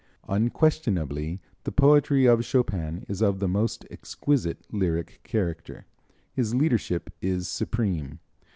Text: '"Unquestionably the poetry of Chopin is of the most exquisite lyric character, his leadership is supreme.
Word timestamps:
'"Unquestionably 0.27 1.39
the 1.63 1.71
poetry 1.71 2.25
of 2.25 2.43
Chopin 2.43 3.05
is 3.07 3.21
of 3.21 3.39
the 3.39 3.47
most 3.47 3.85
exquisite 3.91 4.65
lyric 4.71 5.19
character, 5.23 5.85
his 6.33 6.55
leadership 6.55 7.13
is 7.21 7.47
supreme. 7.47 8.17